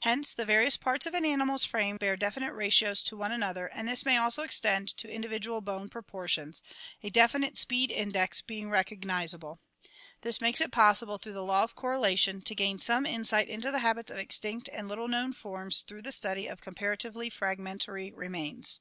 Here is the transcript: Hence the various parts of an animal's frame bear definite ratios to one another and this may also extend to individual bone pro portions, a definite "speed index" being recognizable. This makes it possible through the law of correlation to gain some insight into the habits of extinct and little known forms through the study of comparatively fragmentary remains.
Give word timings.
Hence 0.00 0.34
the 0.34 0.44
various 0.44 0.76
parts 0.76 1.06
of 1.06 1.14
an 1.14 1.24
animal's 1.24 1.64
frame 1.64 1.96
bear 1.96 2.18
definite 2.18 2.52
ratios 2.52 3.02
to 3.04 3.16
one 3.16 3.32
another 3.32 3.66
and 3.68 3.88
this 3.88 4.04
may 4.04 4.18
also 4.18 4.42
extend 4.42 4.88
to 4.98 5.10
individual 5.10 5.62
bone 5.62 5.88
pro 5.88 6.02
portions, 6.02 6.62
a 7.02 7.08
definite 7.08 7.56
"speed 7.56 7.90
index" 7.90 8.42
being 8.42 8.68
recognizable. 8.68 9.62
This 10.20 10.42
makes 10.42 10.60
it 10.60 10.70
possible 10.70 11.16
through 11.16 11.32
the 11.32 11.42
law 11.44 11.64
of 11.64 11.74
correlation 11.76 12.42
to 12.42 12.54
gain 12.54 12.78
some 12.78 13.06
insight 13.06 13.48
into 13.48 13.70
the 13.72 13.78
habits 13.78 14.10
of 14.10 14.18
extinct 14.18 14.68
and 14.70 14.86
little 14.86 15.08
known 15.08 15.32
forms 15.32 15.80
through 15.80 16.02
the 16.02 16.12
study 16.12 16.46
of 16.46 16.60
comparatively 16.60 17.30
fragmentary 17.30 18.10
remains. 18.12 18.80